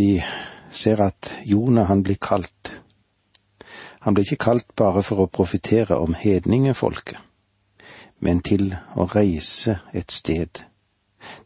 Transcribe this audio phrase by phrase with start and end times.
[0.00, 0.22] Vi
[0.70, 2.82] ser at Jonah han blir kalt.
[4.00, 7.18] Han ble ikke kalt bare for å profitere om hedningefolket,
[8.24, 10.62] men til å reise et sted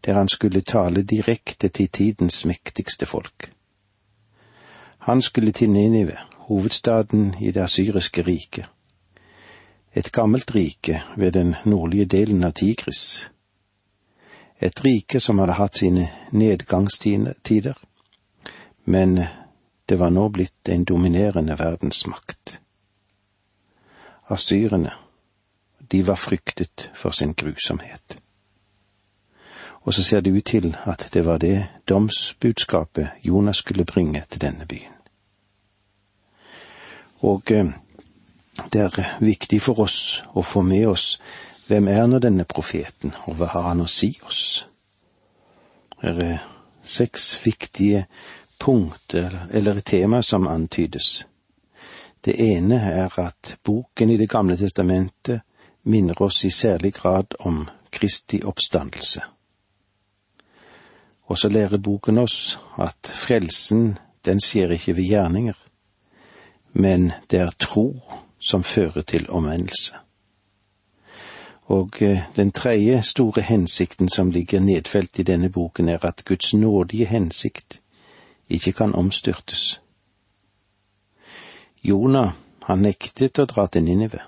[0.07, 3.49] der han skulle tale direkte til tidens mektigste folk.
[5.09, 6.15] Han skulle til Ninive,
[6.47, 8.69] hovedstaden i det asyriske riket.
[9.95, 13.03] Et gammelt rike ved den nordlige delen av Tigris.
[14.61, 17.75] Et rike som hadde hatt sine nedgangstider,
[18.85, 19.21] men
[19.89, 22.61] det var nå blitt en dominerende verdensmakt.
[24.29, 24.93] Asyrene,
[25.93, 28.19] de var fryktet for sin grusomhet.
[29.85, 34.41] Og så ser det ut til at det var det domsbudskapet Jonas skulle bringe til
[34.41, 34.95] denne byen.
[37.21, 37.67] Og eh,
[38.73, 41.19] det er viktig for oss å få med oss
[41.69, 44.67] hvem er nå denne profeten, og hva har han å si oss?
[46.03, 46.43] Det er
[46.85, 48.05] seks viktige
[48.65, 51.27] punkter eller tema som antydes.
[52.21, 55.41] Det ene er at boken i Det gamle testamentet
[55.83, 59.21] minner oss i særlig grad om Kristi oppstandelse.
[61.25, 65.61] Og så lærer boken oss at frelsen, den skjer ikke ved gjerninger,
[66.73, 68.01] men det er tro
[68.41, 69.93] som fører til omvendelse.
[71.65, 76.55] Og eh, den tredje store hensikten som ligger nedfelt i denne boken, er at Guds
[76.55, 77.81] nådige hensikt
[78.49, 79.81] ikke kan omstyrtes.
[81.85, 82.33] Jonah,
[82.65, 84.23] han nektet å dra til Ninive.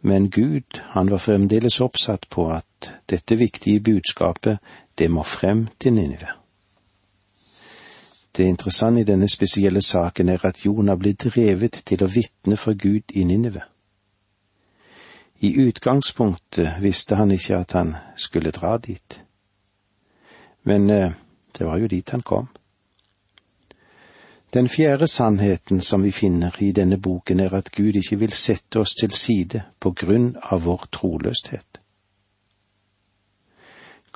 [0.00, 4.58] Men Gud, han var fremdeles oppsatt på at dette viktige budskapet,
[4.98, 6.28] det må frem til Ninive.
[8.36, 12.76] Det interessante i denne spesielle saken er at Jonah ble drevet til å vitne for
[12.76, 13.62] Gud i Ninive.
[15.40, 19.20] I utgangspunktet visste han ikke at han skulle dra dit,
[20.62, 21.12] men eh,
[21.58, 22.48] det var jo dit han kom.
[24.56, 28.80] Den fjerde sannheten som vi finner i denne boken, er at Gud ikke vil sette
[28.80, 31.80] oss til side på grunn av vår troløshet.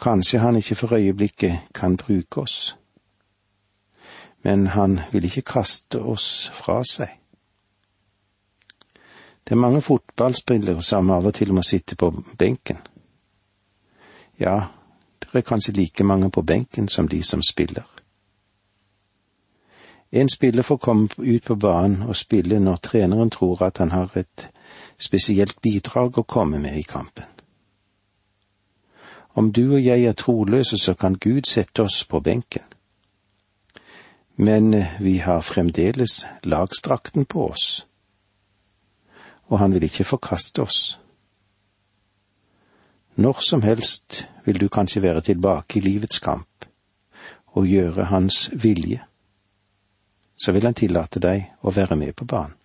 [0.01, 2.77] Kanskje han ikke for øyeblikket kan bruke oss,
[4.43, 7.11] men han vil ikke kaste oss fra seg.
[9.45, 12.79] Det er mange fotballspillere som av og til må sitte på benken.
[14.41, 14.71] Ja,
[15.39, 17.87] er kanskje like mange på benken som de som spiller.
[20.13, 24.11] En spiller får komme ut på banen og spille når treneren tror at han har
[24.17, 24.49] et
[24.99, 27.25] spesielt bidrag å komme med i kampen.
[29.35, 32.63] Om du og jeg er troløse, så kan Gud sette oss på benken.
[34.37, 37.87] Men eh, vi har fremdeles lagstrakten på oss,
[39.47, 41.00] og han vil ikke forkaste oss.
[43.17, 46.67] Når som helst vil du kanskje være tilbake i livets kamp
[47.47, 49.05] og gjøre hans vilje
[50.45, 52.57] så vil han tillate deg å være med på banen.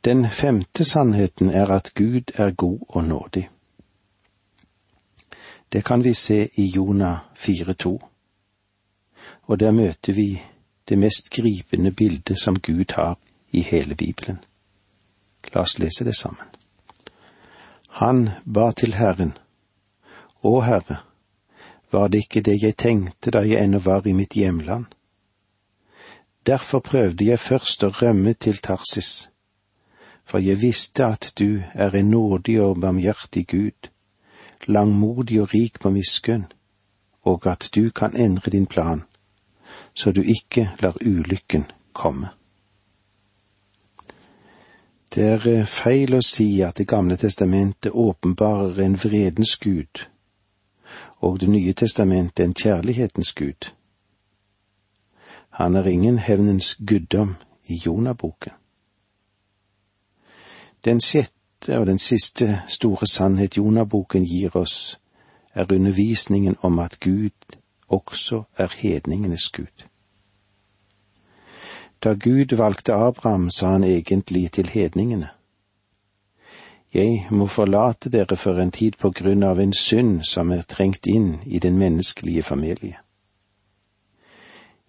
[0.00, 3.42] Den femte sannheten er at Gud er god og nådig.
[5.72, 7.92] Det kan vi se i Jonah 4,2,
[9.42, 10.30] og der møter vi
[10.88, 13.18] det mest gripende bildet som Gud har
[13.52, 14.40] i hele Bibelen.
[15.52, 16.49] La oss lese det sammen.
[18.00, 19.34] Han ba til Herren,
[20.40, 21.02] Å Herre,
[21.92, 24.86] var det ikke det jeg tenkte da jeg ennå var i mitt hjemland?
[26.48, 29.28] Derfor prøvde jeg først å rømme til Tarsis,
[30.24, 33.92] for jeg visste at du er en nådig og barmhjertig Gud,
[34.64, 36.48] langmodig og rik på miskunn,
[37.20, 39.04] og at du kan endre din plan,
[39.92, 42.32] så du ikke lar ulykken komme.
[45.14, 50.06] Det er eh, feil å si at Det gamle testamentet åpenbarer en vredens gud,
[51.20, 53.72] og Det nye testamentet en kjærlighetens gud.
[55.50, 58.52] Han er ingen hevnens guddom i Jonaboken.
[60.84, 65.00] Den sjette og den siste store sannhet Jonaboken gir oss,
[65.54, 69.89] er undervisningen om at Gud også er hedningenes Gud.
[72.02, 75.28] Da Gud valgte Abraham, sa han egentlig til hedningene.
[76.94, 81.06] Jeg må forlate dere for en tid på grunn av en synd som er trengt
[81.06, 82.96] inn i den menneskelige familie.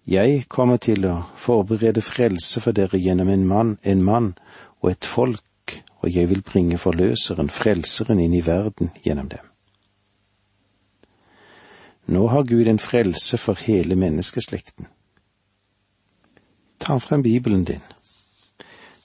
[0.06, 4.32] Jeg kommer til å forberede frelse for dere gjennom en mann, en mann
[4.80, 9.46] og et folk, og jeg vil bringe forløseren, frelseren, inn i verden gjennom dem.
[12.10, 14.88] Nå har Gud en frelse for hele menneskeslekten.
[16.82, 17.80] Ta frem Bibelen din,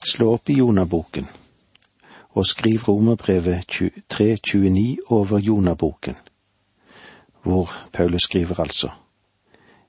[0.06, 1.28] slå opp i Jonaboken,
[2.30, 3.70] og skriv Romerbrevet
[4.12, 6.16] 3.29 over Jonaboken,
[7.42, 8.90] hvor Paulus skriver altså.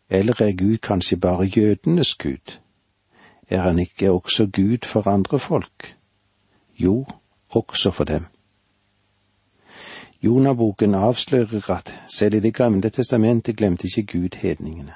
[0.09, 2.59] Eller er Gud kanskje bare jødenes Gud?
[3.50, 5.97] Er han ikke også Gud for andre folk?
[6.80, 7.06] Jo,
[7.50, 8.25] også for dem.
[10.24, 14.94] Jonaboken avslører at selv i Det gamle testamentet glemte ikke Gud hedningene.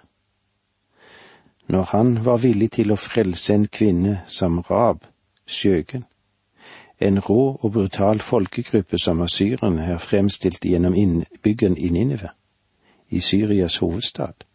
[1.68, 5.06] Når han var villig til å frelse en kvinne som Rab,
[5.48, 6.06] skjøgen,
[7.00, 12.30] en rå og brutal folkegruppe som asyrerne er fremstilt gjennom innbyggen i Ninive,
[13.10, 14.46] i Syrias hovedstad.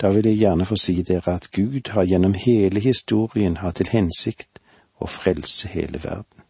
[0.00, 3.92] Da vil jeg gjerne få si dere at Gud har gjennom hele historien hatt til
[3.92, 4.58] hensikt
[4.98, 6.42] å frelse hele verden.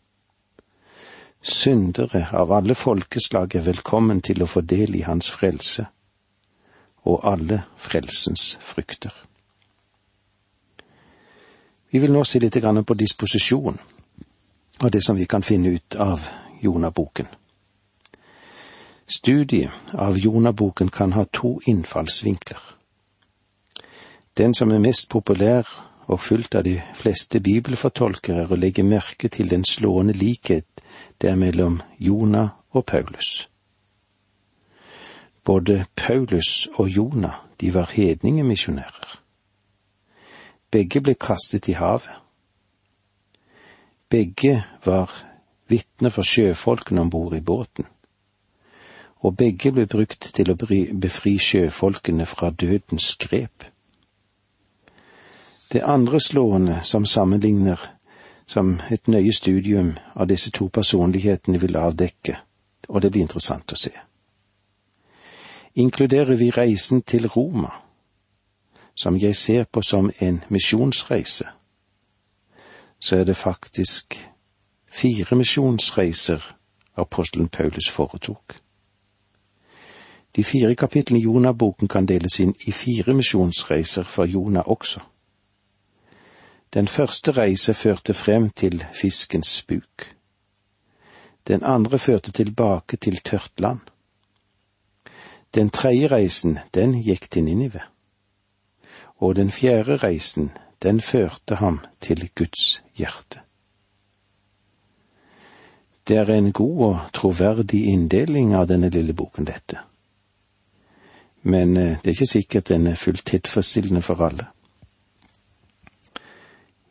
[1.43, 5.87] Syndere av alle folkeslag er velkommen til å få del i hans frelse,
[7.05, 9.13] og alle frelsens frukter.
[11.93, 13.79] Vi vil nå se litt på disposisjon
[14.81, 16.25] og det som vi kan finne ut av
[16.63, 17.27] Jonaboken.
[19.07, 22.61] Studiet av Jonaboken kan ha to innfallsvinkler.
[24.35, 25.69] Den som er mest populær
[26.07, 30.83] og fulgt av de fleste bibelfortolkere, er å legge merke til den slående likhet
[31.21, 33.49] der mellom Jonah og Paulus.
[35.45, 39.22] Både Paulus og Jonah, de var hedningemisjonærer.
[40.73, 42.11] Begge ble kastet i havet.
[44.09, 45.13] Begge var
[45.69, 47.87] vitne for sjøfolkene om bord i båten,
[49.25, 53.69] og begge ble brukt til å befri sjøfolkene fra dødens grep.
[55.73, 57.81] Det andre slående som sammenligner
[58.47, 62.37] som et nøye studium av disse to personlighetene vil avdekke,
[62.89, 63.93] og det blir interessant å se.
[65.81, 67.71] Inkluderer vi reisen til Roma,
[68.95, 71.45] som jeg ser på som en misjonsreise,
[72.99, 74.29] så er det faktisk
[74.91, 76.57] fire misjonsreiser
[76.97, 78.57] apostelen Paulus foretok.
[80.37, 85.01] De fire kapitlene i Jonah-boken kan deles inn i fire misjonsreiser for Jonah også.
[86.75, 90.17] Den første reise førte frem til fiskens buk.
[91.49, 93.81] Den andre førte tilbake til tørt land.
[95.55, 97.81] Den tredje reisen, den gikk til Ninive.
[99.23, 100.51] Og den fjerde reisen,
[100.83, 103.41] den førte ham til Guds hjerte.
[106.09, 109.79] Det er en god og troverdig inndeling av denne lille boken, dette.
[111.43, 114.47] Men eh, det er ikke sikkert den er fullt tilfredsstillende for alle.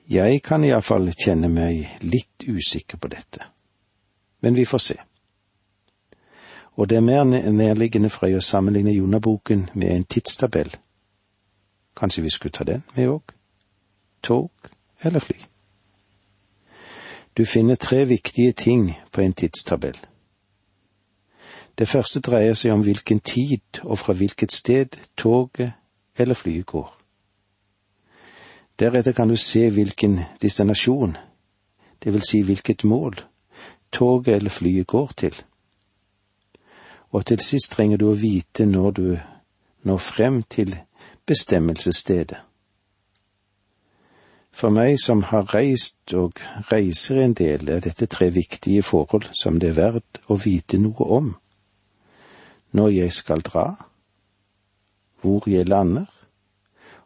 [0.09, 3.45] Jeg kan iallfall kjenne meg litt usikker på dette,
[4.39, 4.97] men vi får se.
[6.75, 10.71] Og det er mer nærliggende for å sammenligne Jonaboken med en tidstabell.
[11.97, 13.21] Kanskje vi skulle ta den med òg?
[14.21, 14.51] tog
[15.01, 15.35] eller fly.
[17.37, 19.97] Du finner tre viktige ting på en tidstabell.
[21.77, 25.71] Det første dreier seg om hvilken tid og fra hvilket sted toget
[26.17, 26.97] eller flyet går.
[28.79, 31.17] Deretter kan du se hvilken destinasjon,
[32.03, 33.15] det vil si hvilket mål,
[33.91, 35.35] toget eller flyet går til.
[37.11, 39.17] Og til sist trenger du å vite når du
[39.83, 40.75] når frem til
[41.31, 42.41] bestemmelsesstedet.
[44.51, 46.41] For meg som har reist og
[46.71, 51.07] reiser en del, er dette tre viktige forhold som det er verdt å vite noe
[51.07, 51.31] om.
[52.75, 53.65] Når jeg skal dra,
[55.23, 56.11] hvor jeg lander,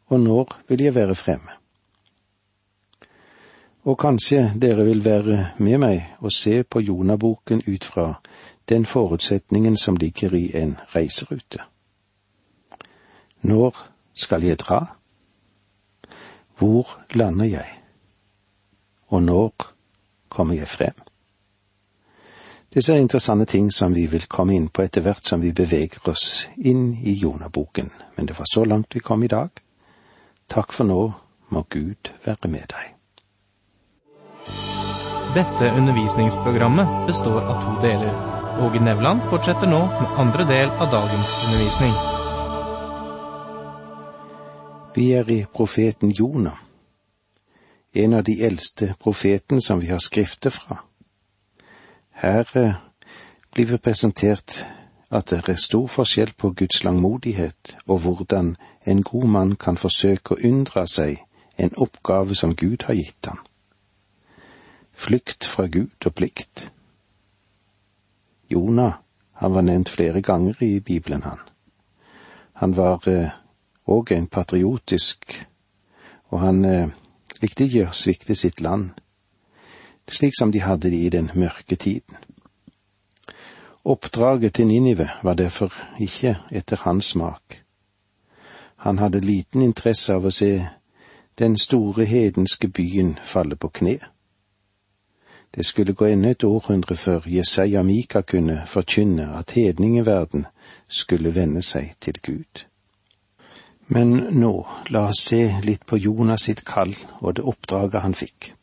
[0.10, 1.54] og når vil jeg være fremme.
[3.86, 8.14] Og kanskje dere vil være med meg og se på Jonaboken ut fra
[8.70, 11.62] den forutsetningen som ligger i en reiserute.
[13.42, 14.82] Når skal jeg dra?
[16.58, 17.68] Hvor lander jeg?
[19.08, 19.52] Og når
[20.30, 20.96] kommer jeg frem?
[22.76, 26.10] Disse er interessante ting som vi vil komme inn på etter hvert som vi beveger
[26.12, 29.50] oss inn i Jonaboken, men det var så langt vi kom i dag.
[30.52, 31.00] Takk for nå,
[31.50, 32.92] må Gud være med deg.
[35.36, 38.12] Dette undervisningsprogrammet består av to deler.
[38.64, 42.15] Åge Nevland fortsetter nå med andre del av dagens undervisning.
[44.96, 46.56] Vi er i profeten Jonah,
[47.94, 50.78] en av de eldste profetene som vi har skrifter fra.
[52.16, 52.78] Her eh,
[53.52, 54.62] blir vi presentert
[55.12, 60.36] at det er stor forskjell på Guds langmodighet og hvordan en god mann kan forsøke
[60.36, 61.20] å unndra seg
[61.58, 63.44] en oppgave som Gud har gitt ham.
[64.96, 66.70] Flykt fra Gud og plikt.
[68.48, 69.02] Jonah,
[69.44, 71.40] han var nevnt flere ganger i Bibelen, han.
[72.64, 73.36] Han var eh,
[73.86, 75.46] og en patriotisk,
[76.30, 76.88] og han eh,
[77.42, 78.90] likte ikke å svikte sitt land,
[80.10, 82.18] slik som de hadde det i den mørke tiden.
[83.86, 87.62] Oppdraget til Ninive var derfor ikke etter hans smak.
[88.76, 90.68] Han hadde liten interesse av å se
[91.40, 94.00] den store hedenske byen falle på kne.
[95.56, 100.46] Det skulle gå enda et århundre før Jesaja Mika kunne forkynne at hedningeverden
[100.88, 102.66] skulle vende seg til Gud.
[103.88, 108.54] Men nå, la oss se litt på Jonas sitt kall og det oppdraget han fikk.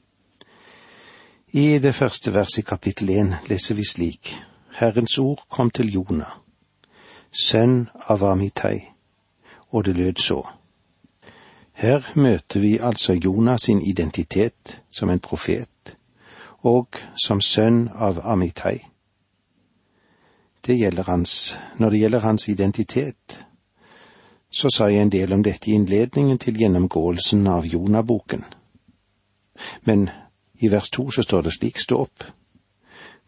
[1.52, 4.33] I det første verset i kapittel én leser vi slik,
[4.81, 6.33] Herrens ord kom til Jonah,
[7.31, 8.88] sønn av Amitai,
[9.71, 10.41] og det lød så.
[11.73, 15.97] Her møter vi altså Jonas sin identitet som en profet,
[16.62, 18.79] og som sønn av Amitai.
[20.67, 23.45] Det gjelder hans, når det gjelder hans identitet,
[24.52, 28.44] så sa jeg en del om dette i innledningen til gjennomgåelsen av Jonaboken.
[29.88, 30.11] Men
[30.61, 32.25] i vers to så står det slik, stå opp.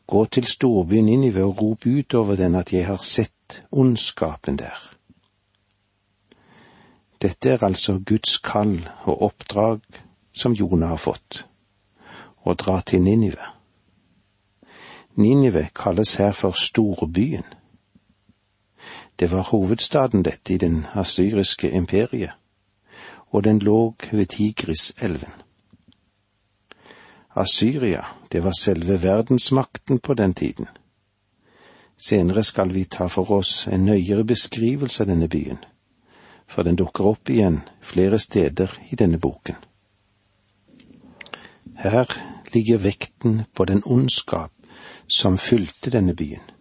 [0.07, 4.77] Gå til storbyen Ninive og rop utover den at jeg har sett ondskapen der.
[7.23, 9.81] Dette er altså Guds kall og oppdrag
[10.37, 11.45] som Jonah har fått
[12.45, 13.49] å dra til Ninive.
[15.17, 17.47] Ninive kalles her for storbyen.
[19.19, 22.33] Det var hovedstaden dette i den asyriske imperiet,
[23.31, 25.33] og den lå ved Tigriselven.
[27.37, 30.67] Asyria, det var selve verdensmakten på den tiden.
[31.97, 35.59] Senere skal vi ta for oss en nøyere beskrivelse av denne byen,
[36.47, 39.57] for den dukker opp igjen flere steder i denne boken.
[41.79, 42.11] Her
[42.55, 44.53] ligger vekten på den ondskap
[45.09, 46.54] som fylte denne byen.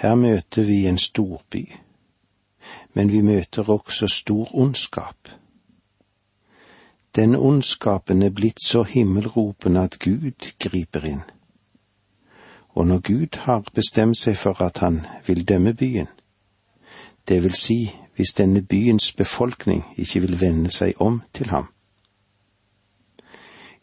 [0.00, 1.72] Her møter vi en storby,
[2.94, 5.28] men vi møter også stor ondskap.
[7.16, 11.20] Denne ondskapen er blitt så himmelropende at Gud griper inn.
[12.68, 16.08] Og når Gud har bestemt seg for at han vil dømme byen,
[17.28, 21.68] det vil si hvis denne byens befolkning ikke vil vende seg om til ham,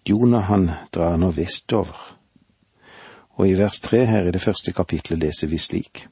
[0.10, 2.18] Jonah han drar nå vestover,
[3.38, 6.08] og i vers tre her i det første kapitlet leser vi slik.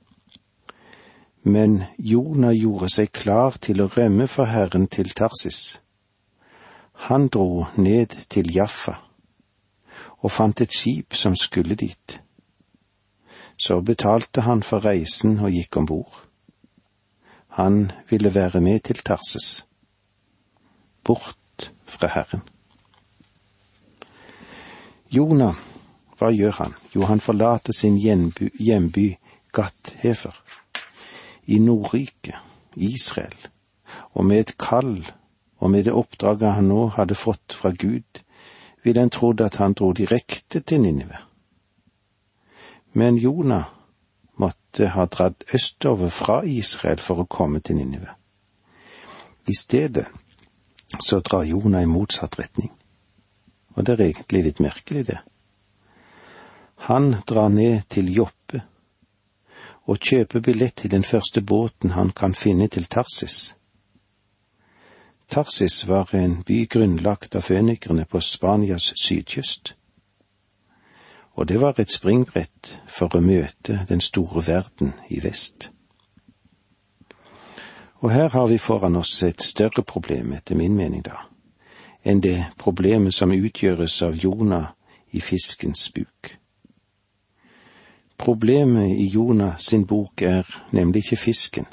[1.45, 5.81] Men Jonah gjorde seg klar til å rømme for Herren til Tarsis.
[7.09, 8.95] Han dro ned til Jaffa
[10.25, 12.21] og fant et skip som skulle dit.
[13.57, 16.17] Så betalte han for reisen og gikk om bord.
[17.59, 19.65] Han ville være med til Tarses.
[21.03, 22.41] Bort fra Herren.
[25.11, 25.55] Jonah,
[26.19, 26.73] hva gjør han?
[26.95, 29.15] Jo, han forlater sin hjemby, hjemby
[29.55, 30.35] Gat-Hefer
[31.45, 32.35] i Nordriket,
[32.75, 33.35] Israel,
[34.13, 34.97] og med et kall
[35.57, 38.21] og med det oppdraget han nå hadde fått fra Gud,
[38.83, 41.17] ville en trodd at han dro direkte til Ninive.
[42.93, 43.71] Men Jonah
[44.37, 48.11] måtte ha dratt østover fra Israel for å komme til Ninive.
[49.47, 50.07] I stedet
[50.99, 52.71] så drar Jonah i motsatt retning
[53.75, 55.19] og det er egentlig litt merkelig, det.
[56.85, 58.61] Han drar ned til Joppe
[59.85, 63.55] og kjøper billett til den første båten han kan finne til Tarsis.
[65.29, 69.75] Tarsis var en by grunnlagt av fønikerne på Spanias sydkyst,
[71.33, 75.71] og det var et springbrett for å møte den store verden i vest.
[78.01, 81.25] Og her har vi foran oss et større problem, etter min mening, da
[82.05, 84.69] enn det problemet som utgjøres av Jonah
[85.17, 86.35] i fiskens buk.
[88.17, 91.65] Problemet i Jonah sin bok er nemlig ikke fisken,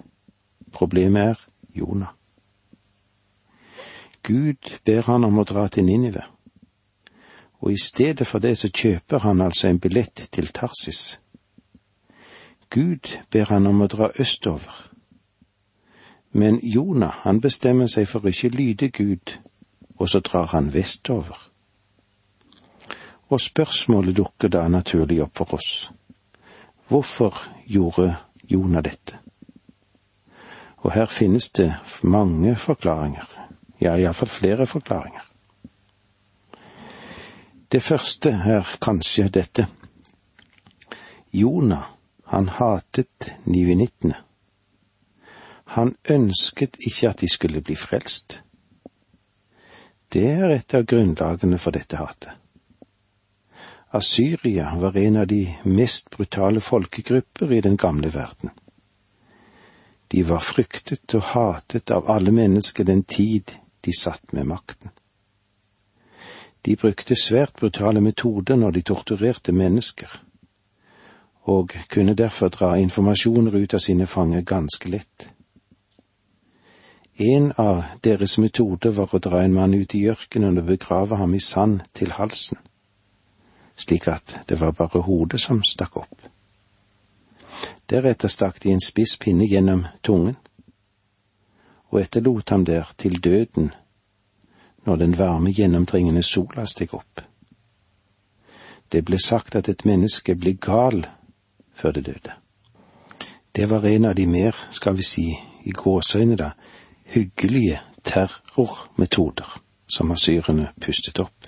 [0.73, 1.39] problemet er
[1.75, 2.09] Jonah.
[4.23, 6.23] Gud ber han om å dra til Ninive,
[7.61, 11.21] og i stedet for det så kjøper han altså en billett til Tarsis.
[12.71, 14.75] Gud ber han om å dra østover,
[16.33, 19.39] men Jonah han bestemmer seg for å ikke lyde Gud
[20.03, 21.49] og så drar han vestover.
[23.29, 25.91] Og spørsmålet dukker da naturlig opp for oss.
[26.93, 29.19] Hvorfor gjorde Jonah dette?
[30.77, 31.71] Og her finnes det
[32.03, 33.25] mange forklaringer,
[33.81, 35.25] ja, iallfall flere forklaringer.
[37.73, 39.67] Det første er kanskje dette.
[41.33, 41.89] Jonah,
[42.29, 44.21] han hatet nivinittene.
[45.65, 48.43] Han ønsket ikke at de skulle bli frelst.
[50.13, 52.42] Det er et av grunnlagene for dette hatet.
[53.95, 58.51] Asyria var en av de mest brutale folkegrupper i den gamle verden.
[60.09, 63.53] De var fryktet og hatet av alle mennesker den tid
[63.85, 64.89] de satt med makten.
[66.63, 70.09] De brukte svært brutale metoder når de torturerte mennesker,
[71.45, 75.29] og kunne derfor dra informasjoner ut av sine fanger ganske lett.
[77.21, 81.35] En av deres metoder var å dra en mann ut i ørkenen og begrave ham
[81.35, 82.57] i sand til halsen,
[83.83, 86.29] slik at det var bare hodet som stakk opp.
[87.91, 90.37] Deretter stakk de en spiss pinne gjennom tungen,
[91.93, 93.73] og etterlot ham der til døden
[94.85, 97.21] når den varme, gjennomtrengende sola steg opp.
[98.93, 101.05] Det ble sagt at et menneske ble gal
[101.75, 102.35] før det døde.
[103.53, 105.27] Det var en av de mer, skal vi si,
[105.65, 106.51] i gåseøyne da,
[107.13, 111.42] hyggelige terrormetoder som asyrene pustet opp.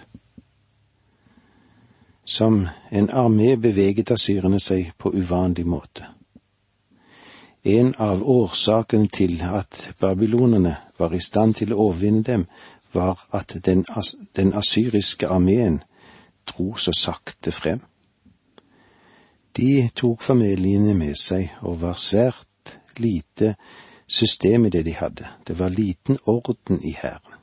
[2.25, 6.07] Som en armé beveget asyrene seg på uvanlig måte.
[7.65, 12.47] En av årsakene til at babylonerne var i stand til å overvinne dem,
[12.93, 13.85] var at den,
[14.37, 15.81] den asyriske armeen
[16.47, 17.81] dro så sakte frem.
[19.57, 23.55] De tok familiene med seg og var svært lite
[24.07, 25.29] system i det de hadde.
[25.47, 27.34] Det var liten orden i hæren.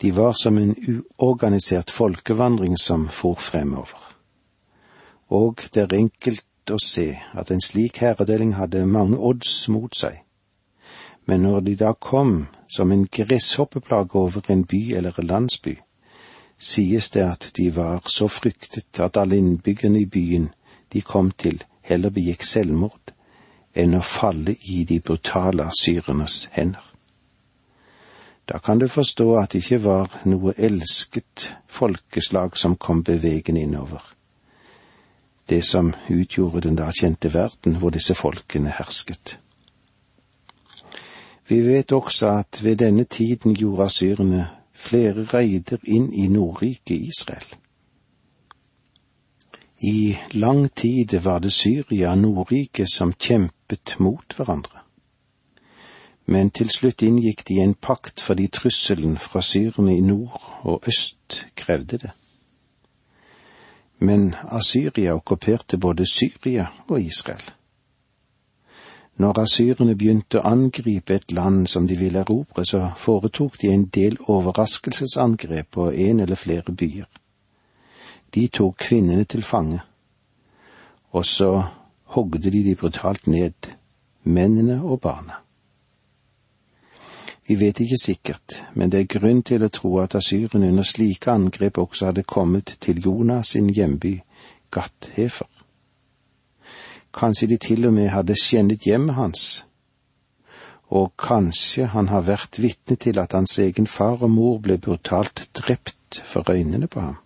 [0.00, 4.16] De var som en uorganisert folkevandring som for fremover.
[5.28, 10.22] Og det er enkelt å se at en slik herredeling hadde mange odds mot seg.
[11.26, 15.76] Men når de da kom som en gresshoppeplage over en by eller en landsby,
[16.58, 20.50] sies det at de var så fryktet at alle innbyggerne i byen
[20.92, 23.14] de kom til, heller begikk selvmord
[23.78, 26.89] enn å falle i de brutale asyrernes hender.
[28.48, 34.02] Da kan du forstå at det ikke var noe elsket folkeslag som kom bevegende innover,
[35.48, 39.38] det som utgjorde den da kjente verden hvor disse folkene hersket.
[41.50, 47.56] Vi vet også at ved denne tiden gjorde asyrene flere reider inn i Nordriket Israel.
[49.82, 54.79] I lang tid var det Syria og Nordriket som kjempet mot hverandre.
[56.30, 61.46] Men til slutt inngikk de en pakt fordi trusselen fra syrerne i nord og øst
[61.56, 62.10] krevde det.
[63.98, 67.42] Men Asyria okkuperte både Syria og Israel.
[69.20, 73.84] Når asyrene begynte å angripe et land som de ville erobre, så foretok de en
[73.84, 77.10] del overraskelsesangrep på en eller flere byer.
[78.34, 79.82] De tok kvinnene til fange,
[81.10, 81.52] og så
[82.16, 83.74] hogde de de brutalt ned,
[84.24, 85.42] mennene og barna.
[87.50, 91.32] Vi vet ikke sikkert, men det er grunn til å tro at asyrene under slike
[91.32, 94.20] angrep også hadde kommet til Jonas sin hjemby,
[94.70, 95.48] Gathefer.
[97.10, 99.46] Kanskje de til og med hadde skjennet hjemmet hans,
[100.94, 105.48] og kanskje han har vært vitne til at hans egen far og mor ble brutalt
[105.58, 107.18] drept for øynene på ham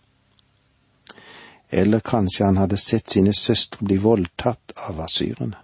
[1.74, 5.63] eller kanskje han hadde sett sine søstre bli voldtatt av asyrene.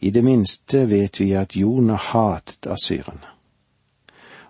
[0.00, 3.32] I det minste vet vi at Jonah hatet asyrene,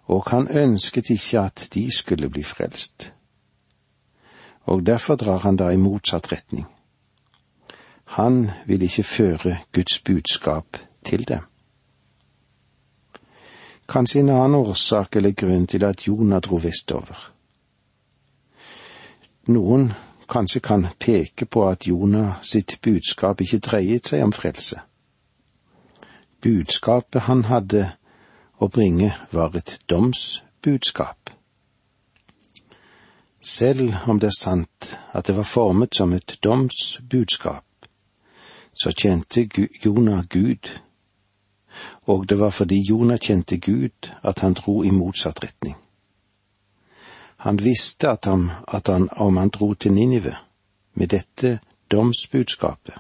[0.07, 3.13] og han ønsket ikke at de skulle bli frelst.
[4.69, 6.67] Og derfor drar han da i motsatt retning.
[8.05, 11.41] Han vil ikke føre Guds budskap til dem.
[13.89, 17.33] Kanskje en annen årsak eller grunn til at Jonah dro vestover
[19.49, 19.93] noen
[20.29, 24.81] kanskje kan peke på at Jonah sitt budskap ikke dreiet seg om frelse.
[26.43, 27.93] Budskapet han hadde
[28.59, 31.31] å bringe, var et domsbudskap.
[33.41, 37.65] Selv om det er sant at det var formet som et domsbudskap,
[38.75, 39.49] så kjente
[39.85, 40.71] Jonah Gud,
[42.07, 45.77] og det var fordi Jonah kjente Gud at han dro i motsatt retning.
[47.39, 50.37] Han visste at han, at han, om han dro til Ninive
[50.95, 51.59] med dette
[51.91, 52.95] domsbudskapet,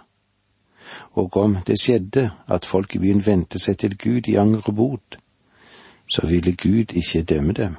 [1.12, 4.76] og om det skjedde at folk i byen vendte seg til Gud i anger og
[4.76, 5.18] bot,
[6.08, 7.76] så ville Gud ikke dømme dem,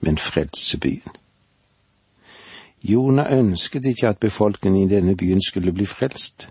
[0.00, 1.16] men frelse byen.
[2.84, 6.50] Jonah ønsket ikke at befolkningen i denne byen skulle bli frelst.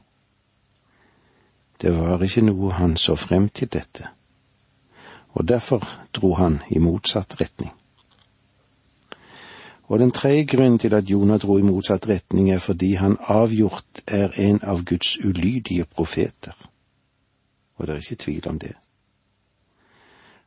[1.82, 4.08] Det var ikke noe han så frem til dette,
[5.34, 7.74] og derfor dro han i motsatt retning.
[9.94, 14.02] Og den tredje grunnen til at Jonah dro i motsatt retning, er fordi han avgjort
[14.08, 16.54] er en av Guds ulydige profeter.
[17.76, 18.72] Og det er ikke tvil om det.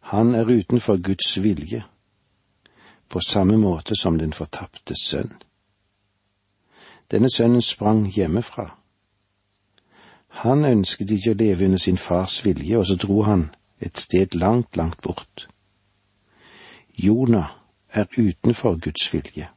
[0.00, 1.84] Han er utenfor Guds vilje,
[3.08, 5.30] på samme måte som den fortapte sønn.
[7.10, 8.66] Denne sønnen sprang hjemmefra.
[10.42, 13.46] Han ønsket ikke å leve under sin fars vilje, og så dro han
[13.78, 15.46] et sted langt, langt bort.
[16.98, 17.65] Jonah
[17.96, 19.48] er utenfor Guds vilje.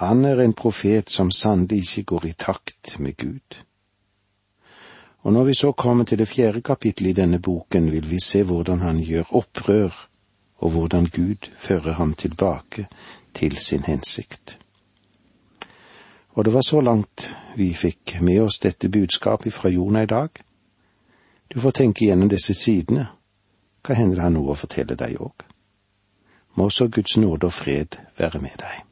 [0.00, 3.58] Han er en profet som sannelig ikke går i takt med Gud.
[5.22, 8.42] Og når vi så kommer til det fjerde kapittelet i denne boken, vil vi se
[8.42, 10.08] hvordan han gjør opprør,
[10.56, 12.86] og hvordan Gud fører ham tilbake
[13.34, 14.58] til sin hensikt.
[16.28, 20.28] Og det var så langt vi fikk med oss dette budskapet fra Jona i dag.
[21.54, 23.06] Du får tenke gjennom disse sidene.
[23.82, 25.51] Hva hender det har noe å fortelle deg òg?
[26.54, 28.91] Må så Guds nåde og fred være med deg.